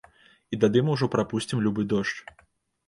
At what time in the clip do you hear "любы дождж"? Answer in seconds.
1.67-2.17